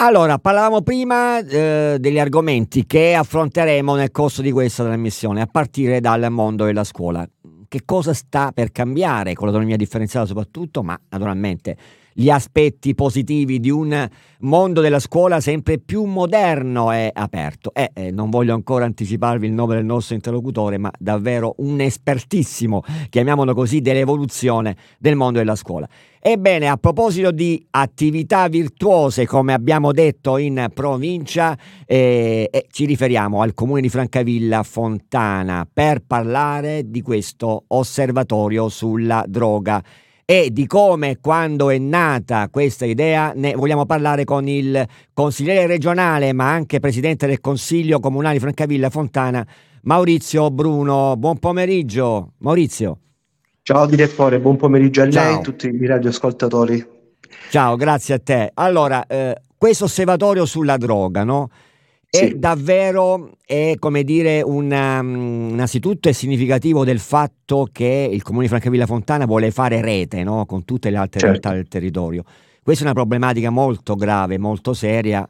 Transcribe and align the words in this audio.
Allora, 0.00 0.38
parlavamo 0.38 0.82
prima 0.82 1.38
eh, 1.40 1.96
degli 1.98 2.20
argomenti 2.20 2.86
che 2.86 3.14
affronteremo 3.14 3.96
nel 3.96 4.12
corso 4.12 4.42
di 4.42 4.52
questa 4.52 4.84
trasmissione, 4.84 5.40
a 5.40 5.48
partire 5.50 5.98
dal 5.98 6.30
mondo 6.30 6.64
della 6.64 6.84
scuola. 6.84 7.28
Che 7.66 7.80
cosa 7.84 8.14
sta 8.14 8.52
per 8.52 8.70
cambiare 8.70 9.32
con 9.32 9.48
l'autonomia 9.48 9.76
differenziata 9.76 10.24
soprattutto, 10.24 10.84
ma 10.84 10.96
naturalmente 11.08 11.76
gli 12.20 12.30
aspetti 12.30 12.96
positivi 12.96 13.60
di 13.60 13.70
un 13.70 14.08
mondo 14.40 14.80
della 14.80 14.98
scuola 14.98 15.38
sempre 15.38 15.78
più 15.78 16.02
moderno 16.02 16.90
e 16.90 17.12
aperto. 17.14 17.70
E 17.72 17.92
eh, 17.94 18.10
non 18.10 18.28
voglio 18.28 18.54
ancora 18.54 18.86
anticiparvi 18.86 19.46
il 19.46 19.52
nome 19.52 19.76
del 19.76 19.84
nostro 19.84 20.16
interlocutore, 20.16 20.78
ma 20.78 20.90
davvero 20.98 21.54
un 21.58 21.80
espertissimo, 21.80 22.82
chiamiamolo 23.08 23.54
così, 23.54 23.80
dell'evoluzione 23.80 24.74
del 24.98 25.14
mondo 25.14 25.38
della 25.38 25.54
scuola. 25.54 25.88
Ebbene, 26.18 26.66
a 26.66 26.76
proposito 26.76 27.30
di 27.30 27.64
attività 27.70 28.48
virtuose, 28.48 29.24
come 29.24 29.52
abbiamo 29.52 29.92
detto 29.92 30.38
in 30.38 30.70
provincia, 30.74 31.56
eh, 31.86 32.48
eh, 32.50 32.66
ci 32.68 32.84
riferiamo 32.84 33.42
al 33.42 33.54
comune 33.54 33.80
di 33.80 33.88
Francavilla 33.88 34.64
Fontana 34.64 35.68
per 35.72 36.02
parlare 36.04 36.82
di 36.90 37.00
questo 37.00 37.62
osservatorio 37.68 38.68
sulla 38.68 39.24
droga 39.28 39.80
e 40.30 40.50
di 40.52 40.66
come 40.66 41.20
quando 41.22 41.70
è 41.70 41.78
nata 41.78 42.50
questa 42.50 42.84
idea 42.84 43.32
ne 43.34 43.54
vogliamo 43.54 43.86
parlare 43.86 44.24
con 44.24 44.46
il 44.46 44.86
consigliere 45.14 45.66
regionale 45.66 46.34
ma 46.34 46.50
anche 46.50 46.80
presidente 46.80 47.26
del 47.26 47.40
Consiglio 47.40 47.98
Comunale 47.98 48.34
di 48.34 48.40
Francavilla 48.40 48.90
Fontana, 48.90 49.46
Maurizio 49.84 50.50
Bruno. 50.50 51.16
Buon 51.16 51.38
pomeriggio, 51.38 52.32
Maurizio. 52.40 52.98
Ciao 53.62 53.86
direttore, 53.86 54.38
buon 54.38 54.56
pomeriggio 54.56 55.00
a 55.00 55.08
Ciao. 55.08 55.24
lei 55.24 55.32
e 55.32 55.36
a 55.38 55.40
tutti 55.40 55.66
i 55.66 55.86
radioascoltatori. 55.86 56.86
Ciao, 57.48 57.76
grazie 57.76 58.14
a 58.16 58.18
te. 58.18 58.50
Allora, 58.52 59.06
eh, 59.06 59.34
questo 59.56 59.84
osservatorio 59.84 60.44
sulla 60.44 60.76
droga, 60.76 61.24
no? 61.24 61.48
È 62.10 62.16
sì. 62.16 62.38
davvero, 62.38 63.32
è 63.44 63.74
come 63.78 64.02
dire, 64.02 64.40
una, 64.40 65.00
um, 65.00 65.50
innanzitutto 65.50 66.08
è 66.08 66.12
significativo 66.12 66.82
del 66.82 67.00
fatto 67.00 67.68
che 67.70 68.08
il 68.10 68.22
comune 68.22 68.44
di 68.44 68.48
Francavilla 68.48 68.86
Fontana 68.86 69.26
vuole 69.26 69.50
fare 69.50 69.82
rete 69.82 70.22
no? 70.22 70.46
con 70.46 70.64
tutte 70.64 70.88
le 70.88 70.96
altre 70.96 71.20
certo. 71.20 71.34
realtà 71.34 71.52
del 71.52 71.68
territorio. 71.68 72.24
Questa 72.62 72.82
è 72.84 72.86
una 72.86 72.94
problematica 72.94 73.50
molto 73.50 73.94
grave, 73.94 74.38
molto 74.38 74.72
seria. 74.72 75.28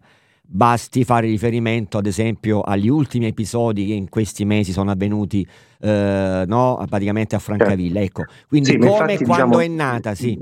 Basti 0.51 1.03
fare 1.03 1.27
riferimento, 1.27 1.99
ad 1.99 2.07
esempio, 2.07 2.61
agli 2.61 2.89
ultimi 2.89 3.27
episodi 3.27 3.85
che 3.85 3.95
in 3.95 4.09
questi 4.09 4.45
mesi 4.45 4.71
sono 4.71 4.93
avvenuti 4.93 5.47
eh, 5.81 6.45
no? 6.47 6.85
praticamente 6.89 7.35
a 7.35 7.41
Francavilla. 7.41 8.01
Ecco. 8.01 8.23
Quindi, 8.47 8.71
sì, 8.71 8.79
come 8.79 9.15
e 9.15 9.25
quando 9.25 9.25
diciamo, 9.25 9.59
è 9.59 9.67
nata? 9.67 10.15
Sì. 10.15 10.39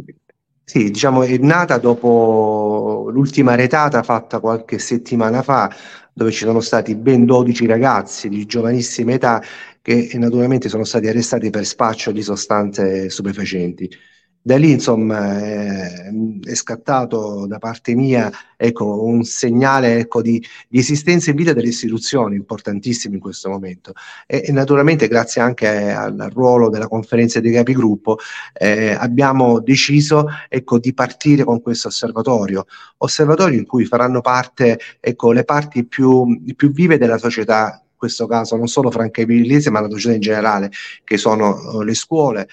Sì, 0.69 0.91
diciamo 0.91 1.23
è 1.23 1.39
nata 1.39 1.79
dopo 1.79 3.09
l'ultima 3.13 3.55
retata 3.55 4.03
fatta 4.03 4.41
qualche 4.41 4.81
settimana 4.81 5.41
fa 5.43 5.71
dove 6.17 6.31
ci 6.31 6.45
sono 6.47 6.61
stati 6.61 6.95
ben 6.95 7.27
12 7.27 7.67
ragazzi 7.67 8.31
di 8.31 8.47
giovanissima 8.47 9.13
età 9.13 9.43
che 9.83 10.09
naturalmente 10.15 10.71
sono 10.71 10.85
stati 10.85 11.09
arrestati 11.09 11.51
per 11.51 11.67
spaccio 11.67 12.11
di 12.11 12.23
sostanze 12.23 13.11
stupefacenti. 13.11 13.87
Da 14.47 14.57
lì, 14.59 14.71
insomma, 14.71 15.41
è, 15.43 16.09
è 16.45 16.55
scattato 16.55 17.47
da 17.49 17.59
parte 17.59 17.97
mia 17.97 18.31
ecco, 18.57 19.03
un 19.03 19.25
segnale 19.25 19.99
ecco, 19.99 20.23
di, 20.23 20.41
di, 20.69 20.79
esistenza 20.79 21.31
in 21.31 21.37
vita 21.37 21.53
delle 21.53 21.67
istituzioni, 21.67 22.37
importantissimo 22.37 23.15
in 23.15 23.21
questo 23.21 23.49
momento. 23.49 23.93
E, 24.25 24.45
e 24.47 24.53
naturalmente, 24.53 25.09
grazie 25.09 25.41
anche 25.41 25.91
al 25.91 26.31
ruolo 26.33 26.69
della 26.69 26.87
conferenza 26.87 27.41
dei 27.41 27.51
capigruppo, 27.51 28.19
eh, 28.53 28.93
abbiamo 28.93 29.59
deciso 29.59 30.29
ecco, 30.49 30.79
di 30.79 30.95
partire 30.95 31.43
con 31.43 31.61
questo 31.61 31.89
osservatorio. 31.89 32.67
Osservatorio 32.99 33.59
in 33.59 33.67
cui 33.67 33.85
faranno 33.85 34.21
parte 34.21 34.79
ecco, 35.01 35.33
le 35.33 35.43
parti 35.43 35.85
più, 35.87 36.41
più 36.55 36.71
vive 36.71 36.99
della 36.99 37.19
società 37.19 37.81
in 37.83 37.97
questo 37.97 38.27
caso 38.27 38.57
non 38.57 38.69
solo 38.69 38.91
francavillese 38.91 39.71
ma 39.71 39.81
la 39.81 39.89
società 39.91 40.15
in 40.15 40.21
generale, 40.21 40.71
che 41.03 41.17
sono 41.17 41.79
uh, 41.79 41.81
le 41.81 41.95
scuole, 41.95 42.47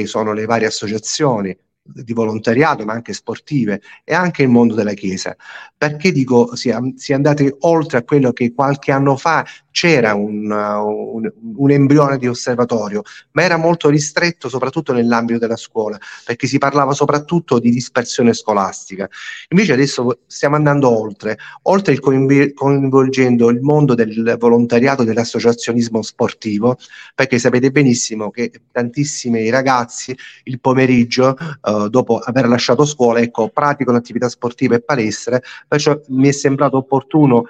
che 0.00 0.06
sono 0.06 0.32
le 0.32 0.44
varie 0.44 0.66
associazioni 0.66 1.56
di 1.82 2.12
volontariato, 2.12 2.84
ma 2.84 2.92
anche 2.92 3.12
sportive, 3.12 3.80
e 4.04 4.12
anche 4.12 4.42
il 4.42 4.48
mondo 4.48 4.74
della 4.74 4.92
Chiesa. 4.92 5.36
Perché 5.76 6.12
dico 6.12 6.54
si 6.56 6.74
si 6.96 7.12
è 7.12 7.14
andati 7.14 7.52
oltre 7.60 7.98
a 7.98 8.02
quello 8.02 8.32
che 8.32 8.52
qualche 8.52 8.92
anno 8.92 9.16
fa 9.16 9.46
c'era 9.76 10.14
un, 10.14 10.50
un, 10.50 11.30
un, 11.56 11.70
embrione 11.70 12.16
di 12.16 12.26
osservatorio, 12.26 13.02
ma 13.32 13.42
era 13.42 13.58
molto 13.58 13.90
ristretto 13.90 14.48
soprattutto 14.48 14.94
nell'ambito 14.94 15.38
della 15.38 15.56
scuola, 15.56 15.98
perché 16.24 16.46
si 16.46 16.56
parlava 16.56 16.94
soprattutto 16.94 17.58
di 17.58 17.68
dispersione 17.68 18.32
scolastica. 18.32 19.06
Invece 19.50 19.74
adesso 19.74 20.20
stiamo 20.26 20.56
andando 20.56 20.88
oltre, 20.88 21.36
oltre 21.64 21.92
il 21.92 22.00
coinv- 22.00 22.54
coinvolgendo 22.54 23.50
il 23.50 23.60
mondo 23.60 23.92
del 23.92 24.36
volontariato, 24.38 25.04
dell'associazionismo 25.04 26.00
sportivo, 26.00 26.78
perché 27.14 27.38
sapete 27.38 27.70
benissimo 27.70 28.30
che 28.30 28.50
tantissimi 28.72 29.50
ragazzi 29.50 30.16
il 30.44 30.58
pomeriggio, 30.58 31.36
eh, 31.36 31.88
dopo 31.90 32.16
aver 32.16 32.48
lasciato 32.48 32.86
scuola, 32.86 33.20
ecco, 33.20 33.50
praticano 33.50 33.98
attività 33.98 34.30
sportive 34.30 34.76
e 34.76 34.80
palestre, 34.80 35.42
perciò 35.68 36.00
mi 36.08 36.28
è 36.28 36.32
sembrato 36.32 36.78
opportuno 36.78 37.44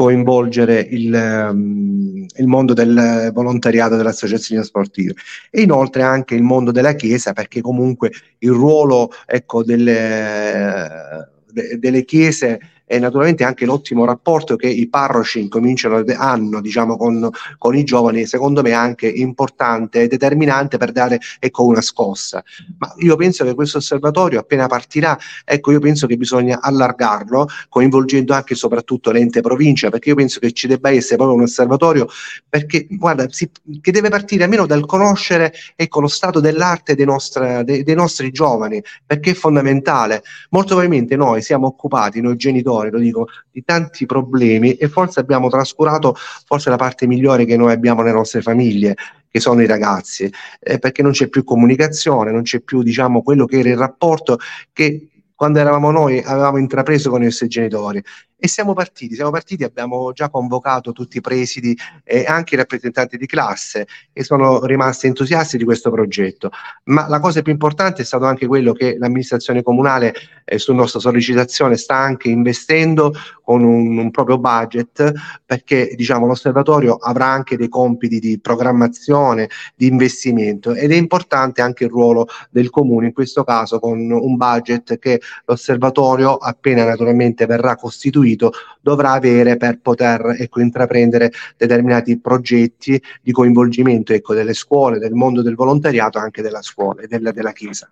coinvolgere 0.00 0.80
il, 0.80 1.12
um, 1.12 2.24
il, 2.34 2.46
mondo 2.46 2.72
del 2.72 3.30
volontariato 3.34 3.96
delle 3.96 4.08
associazioni 4.08 4.64
sportive. 4.64 5.12
E 5.50 5.60
inoltre 5.60 6.00
anche 6.00 6.34
il 6.34 6.42
mondo 6.42 6.70
della 6.70 6.94
Chiesa 6.94 7.34
perché 7.34 7.60
comunque 7.60 8.10
il 8.38 8.50
ruolo 8.50 9.10
ecco, 9.26 9.62
delle, 9.62 11.28
de, 11.52 11.78
delle 11.78 12.04
chiese 12.06 12.60
e 12.92 12.98
naturalmente 12.98 13.44
anche 13.44 13.66
l'ottimo 13.66 14.04
rapporto 14.04 14.56
che 14.56 14.66
i 14.66 14.88
parroci 14.88 15.38
incominciano, 15.38 16.02
hanno 16.16 16.60
diciamo, 16.60 16.96
con, 16.96 17.30
con, 17.56 17.76
i 17.76 17.84
giovani, 17.84 18.26
secondo 18.26 18.62
me 18.62 18.72
anche 18.72 19.06
importante 19.06 20.02
e 20.02 20.08
determinante 20.08 20.76
per 20.76 20.90
dare 20.90 21.20
ecco, 21.38 21.66
una 21.66 21.82
scossa. 21.82 22.42
Ma 22.78 22.92
io 22.98 23.14
penso 23.14 23.44
che 23.44 23.54
questo 23.54 23.78
osservatorio 23.78 24.40
appena 24.40 24.66
partirà, 24.66 25.16
ecco, 25.44 25.70
io 25.70 25.78
penso 25.78 26.08
che 26.08 26.16
bisogna 26.16 26.60
allargarlo, 26.60 27.46
coinvolgendo 27.68 28.34
anche 28.34 28.54
e 28.54 28.56
soprattutto 28.56 29.12
l'ente 29.12 29.40
provincia, 29.40 29.88
perché 29.88 30.08
io 30.08 30.16
penso 30.16 30.40
che 30.40 30.50
ci 30.50 30.66
debba 30.66 30.90
essere 30.90 31.14
proprio 31.14 31.36
un 31.36 31.44
osservatorio 31.44 32.08
perché, 32.48 32.88
guarda, 32.90 33.28
si, 33.28 33.48
che 33.80 33.92
deve 33.92 34.08
partire 34.08 34.42
almeno 34.42 34.66
dal 34.66 34.84
conoscere 34.84 35.52
ecco, 35.76 36.00
lo 36.00 36.08
stato 36.08 36.40
dell'arte 36.40 36.96
dei, 36.96 37.06
nostra, 37.06 37.62
dei, 37.62 37.84
dei 37.84 37.94
nostri 37.94 38.32
giovani, 38.32 38.82
perché 39.06 39.30
è 39.30 39.34
fondamentale. 39.34 40.24
Molto 40.48 40.74
probabilmente 40.74 41.14
noi 41.14 41.40
siamo 41.40 41.68
occupati, 41.68 42.20
noi 42.20 42.34
genitori, 42.34 42.78
genitori, 42.80 42.90
lo 42.90 42.98
dico, 42.98 43.28
di 43.50 43.62
tanti 43.64 44.06
problemi 44.06 44.74
e 44.74 44.88
forse 44.88 45.20
abbiamo 45.20 45.48
trascurato 45.48 46.14
forse 46.44 46.70
la 46.70 46.76
parte 46.76 47.06
migliore 47.06 47.44
che 47.44 47.56
noi 47.56 47.72
abbiamo 47.72 48.02
nelle 48.02 48.14
nostre 48.14 48.42
famiglie, 48.42 48.96
che 49.28 49.40
sono 49.40 49.62
i 49.62 49.66
ragazzi, 49.66 50.30
eh, 50.58 50.78
perché 50.78 51.02
non 51.02 51.12
c'è 51.12 51.28
più 51.28 51.44
comunicazione, 51.44 52.32
non 52.32 52.42
c'è 52.42 52.60
più 52.60 52.82
diciamo 52.82 53.22
quello 53.22 53.44
che 53.44 53.58
era 53.58 53.68
il 53.68 53.76
rapporto 53.76 54.38
che 54.72 55.08
quando 55.34 55.58
eravamo 55.58 55.90
noi 55.90 56.20
avevamo 56.22 56.58
intrapreso 56.58 57.08
con 57.10 57.22
i 57.22 57.24
nostri 57.24 57.48
genitori 57.48 58.02
e 58.40 58.48
siamo 58.48 58.72
partiti, 58.72 59.14
siamo 59.14 59.30
partiti, 59.30 59.64
abbiamo 59.64 60.12
già 60.12 60.30
convocato 60.30 60.92
tutti 60.92 61.18
i 61.18 61.20
presidi 61.20 61.76
e 62.02 62.24
anche 62.24 62.54
i 62.54 62.56
rappresentanti 62.56 63.18
di 63.18 63.26
classe 63.26 63.86
e 64.14 64.24
sono 64.24 64.64
rimasti 64.64 65.06
entusiasti 65.06 65.58
di 65.58 65.64
questo 65.64 65.90
progetto. 65.90 66.50
Ma 66.84 67.06
la 67.06 67.20
cosa 67.20 67.42
più 67.42 67.52
importante 67.52 68.00
è 68.00 68.04
stato 68.04 68.24
anche 68.24 68.46
quello 68.46 68.72
che 68.72 68.96
l'amministrazione 68.98 69.62
comunale 69.62 70.14
eh, 70.44 70.58
su 70.58 70.72
nostra 70.72 71.00
sollecitazione 71.00 71.76
sta 71.76 71.96
anche 71.96 72.30
investendo 72.30 73.12
con 73.44 73.62
un, 73.62 73.98
un 73.98 74.10
proprio 74.10 74.38
budget 74.38 75.12
perché 75.44 75.92
diciamo, 75.94 76.26
l'osservatorio 76.26 76.94
avrà 76.94 77.26
anche 77.26 77.58
dei 77.58 77.68
compiti 77.68 78.20
di 78.20 78.40
programmazione, 78.40 79.50
di 79.74 79.86
investimento 79.86 80.72
ed 80.72 80.92
è 80.92 80.96
importante 80.96 81.60
anche 81.60 81.84
il 81.84 81.90
ruolo 81.90 82.26
del 82.48 82.70
comune 82.70 83.08
in 83.08 83.12
questo 83.12 83.44
caso 83.44 83.78
con 83.78 84.10
un 84.10 84.36
budget 84.36 84.98
che 84.98 85.20
l'osservatorio 85.44 86.36
appena 86.36 86.84
naturalmente 86.84 87.44
verrà 87.44 87.76
costituito 87.76 88.28
costituito 88.30 88.52
dovrà 88.80 89.12
avere 89.12 89.56
per 89.56 89.78
poter 89.80 90.36
ecco, 90.38 90.60
intraprendere 90.60 91.32
determinati 91.56 92.18
progetti 92.18 93.00
di 93.22 93.32
coinvolgimento 93.32 94.12
ecco, 94.12 94.34
delle 94.34 94.54
scuole, 94.54 94.98
del 94.98 95.12
mondo 95.12 95.42
del 95.42 95.54
volontariato, 95.54 96.18
anche 96.18 96.42
della 96.42 96.62
scuola 96.62 97.02
e 97.02 97.06
della, 97.06 97.32
della 97.32 97.52
Chiesa. 97.52 97.90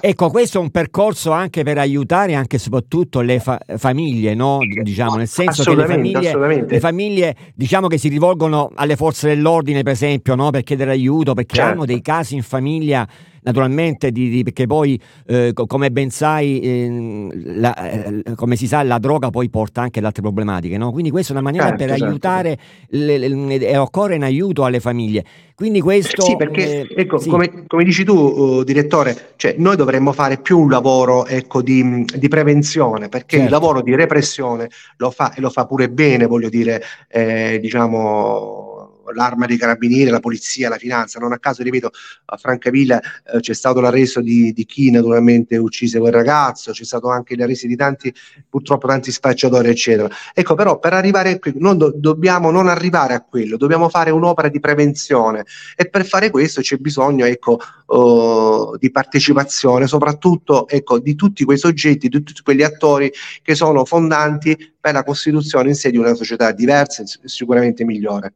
Ecco, 0.00 0.30
questo 0.30 0.58
è 0.58 0.60
un 0.60 0.70
percorso 0.70 1.32
anche 1.32 1.64
per 1.64 1.76
aiutare 1.76 2.34
anche 2.34 2.54
e 2.54 2.58
soprattutto 2.60 3.20
le 3.20 3.40
fa- 3.40 3.58
famiglie, 3.78 4.32
no? 4.32 4.58
diciamo, 4.60 5.16
nel 5.16 5.26
senso 5.26 5.64
che 5.64 5.74
le 5.74 5.86
famiglie, 5.86 6.66
le 6.68 6.78
famiglie, 6.78 7.36
diciamo 7.52 7.88
che 7.88 7.98
si 7.98 8.06
rivolgono 8.06 8.70
alle 8.76 8.94
forze 8.94 9.26
dell'ordine, 9.26 9.82
per 9.82 9.94
esempio, 9.94 10.36
no? 10.36 10.50
per 10.50 10.62
chiedere 10.62 10.92
aiuto, 10.92 11.34
perché 11.34 11.56
certo. 11.56 11.72
hanno 11.72 11.84
dei 11.84 12.00
casi 12.00 12.36
in 12.36 12.44
famiglia 12.44 13.08
naturalmente 13.48 14.12
di, 14.12 14.28
di, 14.28 14.42
perché 14.42 14.66
poi 14.66 15.00
eh, 15.26 15.52
come 15.54 15.90
ben 15.90 16.10
sai 16.10 16.60
eh, 16.60 17.28
la, 17.54 17.74
eh, 17.74 18.34
come 18.34 18.56
si 18.56 18.66
sa 18.66 18.82
la 18.82 18.98
droga 18.98 19.30
poi 19.30 19.48
porta 19.48 19.80
anche 19.80 20.00
ad 20.00 20.04
altre 20.04 20.20
problematiche 20.20 20.76
no? 20.76 20.92
quindi 20.92 21.10
questa 21.10 21.32
è 21.32 21.36
una 21.36 21.44
maniera 21.44 21.68
certo, 21.68 21.84
per 21.84 21.88
certo. 21.92 22.04
aiutare 22.04 22.58
le, 22.90 23.16
le, 23.16 23.56
e 23.56 23.76
occorre 23.78 24.16
in 24.16 24.22
aiuto 24.22 24.64
alle 24.64 24.80
famiglie 24.80 25.24
quindi 25.54 25.80
questo 25.80 26.22
sì 26.22 26.36
perché 26.36 26.86
eh, 26.86 27.00
ecco 27.00 27.18
sì. 27.18 27.30
Come, 27.30 27.64
come, 27.66 27.84
dici 27.84 28.04
tu 28.04 28.14
uh, 28.14 28.64
direttore 28.64 29.32
cioè, 29.36 29.54
noi 29.56 29.76
dovremmo 29.76 30.12
fare 30.12 30.36
più 30.36 30.58
un 30.58 30.68
lavoro 30.68 31.24
ecco, 31.24 31.62
di, 31.62 32.04
di, 32.04 32.28
prevenzione 32.28 33.08
perché 33.08 33.38
certo. 33.38 33.44
il 33.46 33.50
lavoro 33.50 33.80
di 33.80 33.94
repressione 33.94 34.68
lo 34.98 35.10
fa 35.10 35.32
e 35.32 35.40
lo 35.40 35.48
fa 35.48 35.64
pure 35.64 35.88
bene 35.88 36.26
voglio 36.26 36.50
dire 36.50 36.82
eh, 37.08 37.58
diciamo 37.60 38.67
l'arma 39.12 39.46
dei 39.46 39.56
carabinieri, 39.56 40.10
la 40.10 40.20
polizia, 40.20 40.68
la 40.68 40.76
finanza. 40.76 41.18
Non 41.18 41.32
a 41.32 41.38
caso, 41.38 41.62
ripeto, 41.62 41.90
a 42.26 42.36
Francavilla 42.36 43.00
eh, 43.00 43.40
c'è 43.40 43.54
stato 43.54 43.80
l'arresto 43.80 44.20
di, 44.20 44.52
di, 44.52 44.64
chi 44.64 44.90
naturalmente 44.90 45.56
uccise 45.56 45.98
quel 45.98 46.12
ragazzo, 46.12 46.72
c'è 46.72 46.84
stato 46.84 47.08
anche 47.08 47.36
l'arresto 47.36 47.66
di 47.66 47.76
tanti, 47.76 48.12
purtroppo 48.48 48.86
tanti 48.86 49.10
spacciatori, 49.10 49.68
eccetera. 49.68 50.08
Ecco, 50.34 50.54
però 50.54 50.78
per 50.78 50.92
arrivare 50.92 51.38
qui 51.38 51.52
non 51.56 51.78
do, 51.78 51.92
dobbiamo 51.94 52.50
non 52.50 52.68
arrivare 52.68 53.14
a 53.14 53.22
quello, 53.22 53.56
dobbiamo 53.56 53.88
fare 53.88 54.10
un'opera 54.10 54.48
di 54.48 54.60
prevenzione 54.60 55.44
e 55.76 55.88
per 55.88 56.04
fare 56.04 56.30
questo 56.30 56.60
c'è 56.60 56.76
bisogno, 56.76 57.24
ecco, 57.24 57.58
uh, 57.86 58.76
di 58.76 58.90
partecipazione, 58.90 59.86
soprattutto 59.86 60.68
ecco, 60.68 60.98
di 60.98 61.14
tutti 61.14 61.44
quei 61.44 61.58
soggetti, 61.58 62.08
di 62.08 62.22
tutti 62.22 62.42
quegli 62.42 62.62
attori 62.62 63.10
che 63.42 63.54
sono 63.54 63.84
fondanti 63.84 64.74
per 64.80 64.92
la 64.92 65.04
costituzione 65.04 65.68
in 65.68 65.74
sé 65.74 65.90
di 65.90 65.96
una 65.96 66.14
società 66.14 66.52
diversa 66.52 67.02
sicuramente 67.24 67.84
migliore. 67.84 68.32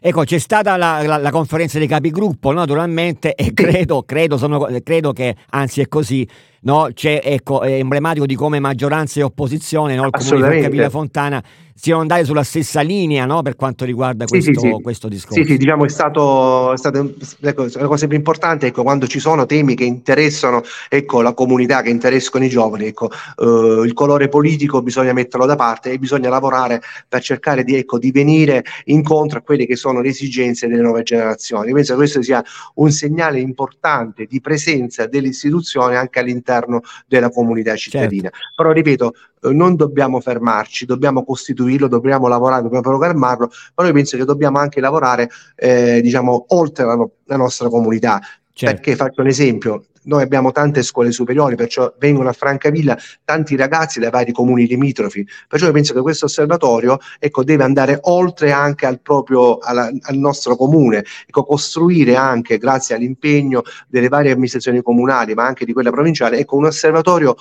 Ecco, 0.00 0.24
c'è 0.24 0.38
stata 0.38 0.76
la, 0.76 1.02
la, 1.02 1.18
la, 1.18 1.30
conferenza 1.30 1.78
dei 1.78 1.86
capigruppo, 1.86 2.50
naturalmente, 2.52 3.34
e 3.36 3.52
credo, 3.52 4.02
credo, 4.02 4.36
sono, 4.36 4.66
credo 4.82 5.12
che, 5.12 5.36
anzi 5.50 5.80
è 5.80 5.86
così, 5.86 6.28
no? 6.62 6.88
C'è, 6.92 7.20
ecco, 7.22 7.62
è 7.62 7.72
emblematico 7.72 8.26
di 8.26 8.34
come 8.34 8.58
maggioranza 8.58 9.20
e 9.20 9.22
opposizione, 9.22 9.94
no? 9.94 10.06
il 10.06 10.10
comune 10.10 10.60
di 10.60 10.68
Villa 10.68 10.90
Fontana 10.90 11.42
siano 11.80 12.00
andati 12.00 12.24
sulla 12.24 12.42
stessa 12.42 12.80
linea 12.80 13.24
no? 13.24 13.40
per 13.42 13.54
quanto 13.54 13.84
riguarda 13.84 14.24
questo, 14.24 14.52
sì, 14.58 14.58
sì, 14.58 14.76
questo 14.82 15.06
discorso. 15.06 15.40
Sì, 15.40 15.48
sì, 15.48 15.56
diciamo 15.58 15.84
è 15.84 15.88
stato, 15.88 16.72
è 16.72 16.76
stato 16.76 17.14
ecco, 17.40 17.68
la 17.72 17.86
cosa 17.86 18.08
più 18.08 18.16
importante 18.16 18.66
ecco, 18.66 18.82
quando 18.82 19.06
ci 19.06 19.20
sono 19.20 19.46
temi 19.46 19.76
che 19.76 19.84
interessano 19.84 20.62
ecco, 20.88 21.22
la 21.22 21.34
comunità, 21.34 21.80
che 21.82 21.90
interessano 21.90 22.44
i 22.44 22.48
giovani, 22.48 22.86
ecco, 22.86 23.10
eh, 23.10 23.84
il 23.84 23.92
colore 23.92 24.28
politico 24.28 24.82
bisogna 24.82 25.12
metterlo 25.12 25.46
da 25.46 25.54
parte 25.54 25.92
e 25.92 25.98
bisogna 25.98 26.28
lavorare 26.28 26.82
per 27.06 27.22
cercare 27.22 27.62
di, 27.62 27.76
ecco, 27.76 27.98
di 27.98 28.10
venire 28.10 28.64
incontro 28.86 29.38
a 29.38 29.42
quelle 29.42 29.64
che 29.64 29.76
sono 29.76 30.00
le 30.00 30.08
esigenze 30.08 30.66
delle 30.66 30.82
nuove 30.82 31.04
generazioni. 31.04 31.72
Penso 31.72 31.92
che 31.92 31.98
questo 31.98 32.22
sia 32.22 32.44
un 32.74 32.90
segnale 32.90 33.38
importante 33.38 34.26
di 34.26 34.40
presenza 34.40 35.06
delle 35.06 35.28
istituzioni 35.28 35.94
anche 35.94 36.18
all'interno 36.18 36.47
della 37.06 37.30
comunità 37.30 37.76
cittadina. 37.76 38.30
Certo. 38.30 38.38
Però 38.56 38.72
ripeto, 38.72 39.12
eh, 39.42 39.52
non 39.52 39.76
dobbiamo 39.76 40.20
fermarci, 40.20 40.86
dobbiamo 40.86 41.24
costituirlo, 41.24 41.88
dobbiamo 41.88 42.28
lavorare, 42.28 42.62
dobbiamo 42.62 42.82
programmarlo, 42.82 43.50
però 43.74 43.88
io 43.88 43.94
penso 43.94 44.16
che 44.16 44.24
dobbiamo 44.24 44.58
anche 44.58 44.80
lavorare 44.80 45.28
eh, 45.56 46.00
diciamo 46.02 46.46
oltre 46.48 46.84
la, 46.84 46.96
no- 46.96 47.10
la 47.24 47.36
nostra 47.36 47.68
comunità. 47.68 48.20
Certo. 48.58 48.74
Perché 48.74 48.96
faccio 48.96 49.20
un 49.20 49.28
esempio, 49.28 49.84
noi 50.06 50.20
abbiamo 50.20 50.50
tante 50.50 50.82
scuole 50.82 51.12
superiori, 51.12 51.54
perciò 51.54 51.94
vengono 51.96 52.28
a 52.28 52.32
Francavilla 52.32 52.98
tanti 53.22 53.54
ragazzi 53.54 54.00
dai 54.00 54.10
vari 54.10 54.32
comuni 54.32 54.66
limitrofi, 54.66 55.24
perciò 55.46 55.66
io 55.66 55.72
penso 55.72 55.94
che 55.94 56.00
questo 56.00 56.24
osservatorio 56.24 56.98
ecco, 57.20 57.44
deve 57.44 57.62
andare 57.62 58.00
oltre 58.02 58.50
anche 58.50 58.84
al, 58.86 58.98
proprio, 58.98 59.58
alla, 59.58 59.88
al 60.00 60.16
nostro 60.16 60.56
comune, 60.56 61.04
ecco, 61.24 61.44
costruire 61.44 62.16
anche, 62.16 62.58
grazie 62.58 62.96
all'impegno 62.96 63.62
delle 63.86 64.08
varie 64.08 64.32
amministrazioni 64.32 64.82
comunali, 64.82 65.34
ma 65.34 65.46
anche 65.46 65.64
di 65.64 65.72
quella 65.72 65.92
provinciale, 65.92 66.38
ecco, 66.38 66.56
un 66.56 66.64
osservatorio 66.64 67.36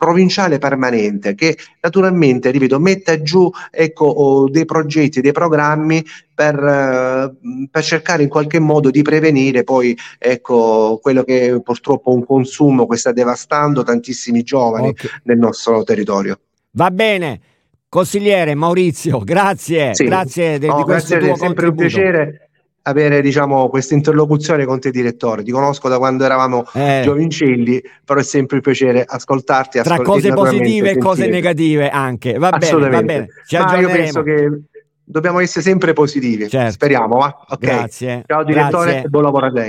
provinciale 0.00 0.56
permanente 0.56 1.34
che 1.34 1.58
naturalmente, 1.82 2.50
ripeto, 2.50 2.80
metta 2.80 3.20
giù 3.20 3.50
ecco, 3.70 4.48
dei 4.50 4.64
progetti, 4.64 5.20
dei 5.20 5.32
programmi 5.32 6.02
per, 6.34 6.54
eh, 6.54 7.68
per, 7.70 7.84
cercare 7.84 8.22
in 8.22 8.30
qualche 8.30 8.58
modo 8.60 8.88
di 8.88 9.02
prevenire 9.02 9.62
poi 9.62 9.94
ecco, 10.16 10.98
quello 11.02 11.22
che 11.22 11.60
purtroppo 11.62 12.14
un 12.14 12.24
consumo 12.24 12.86
che 12.86 12.96
sta 12.96 13.12
devastando 13.12 13.82
tantissimi 13.82 14.42
giovani 14.42 14.88
okay. 14.88 15.10
nel 15.24 15.36
nostro 15.36 15.82
territorio. 15.82 16.38
Va 16.70 16.90
bene. 16.90 17.40
Consigliere 17.86 18.54
Maurizio, 18.54 19.18
grazie, 19.18 19.94
sì. 19.94 20.04
grazie 20.04 20.58
de, 20.58 20.66
no, 20.68 20.76
di 20.76 20.82
questo 20.84 21.16
grazie, 21.16 21.28
tuo 21.28 21.36
è 21.36 21.46
sempre 21.46 21.66
un 21.66 21.74
piacere 21.74 22.49
avere 22.82 23.20
diciamo, 23.20 23.68
questa 23.68 23.94
interlocuzione 23.94 24.64
con 24.64 24.80
te 24.80 24.90
direttore. 24.90 25.42
Ti 25.42 25.50
conosco 25.50 25.88
da 25.88 25.98
quando 25.98 26.24
eravamo 26.24 26.66
eh. 26.74 27.02
giovincelli, 27.04 27.82
però 28.04 28.20
è 28.20 28.24
sempre 28.24 28.56
un 28.56 28.62
piacere 28.62 29.04
ascoltarti. 29.06 29.80
Tra 29.82 29.94
ascol- 29.94 30.06
cose 30.06 30.32
positive 30.32 30.90
e 30.90 30.98
cose 30.98 31.26
negative 31.28 31.90
anche. 31.90 32.38
Va 32.38 32.50
bene, 32.50 32.88
va 32.88 33.02
bene. 33.02 33.28
Ci 33.46 33.56
Ma 33.56 33.78
io 33.78 33.88
penso 33.88 34.22
che 34.22 34.48
dobbiamo 35.10 35.40
essere 35.40 35.62
sempre 35.62 35.92
positivi. 35.92 36.48
Certo. 36.48 36.72
Speriamo, 36.72 37.18
va? 37.18 37.44
Ok. 37.48 37.58
Grazie. 37.58 38.22
Ciao 38.26 38.44
direttore 38.44 38.92
Grazie. 38.92 39.08
buon 39.08 39.22
lavoro 39.24 39.46
a 39.46 39.50
lei. 39.50 39.68